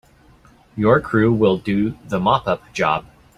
Your 0.75 0.99
crew 0.99 1.31
will 1.31 1.59
do 1.59 1.95
the 2.07 2.19
mop 2.19 2.47
up 2.47 2.73
job. 2.73 3.05